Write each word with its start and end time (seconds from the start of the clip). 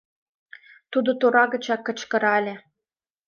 —тудо 0.91 1.11
тора 1.19 1.45
гычак 1.53 1.81
кычкырале. 1.87 2.55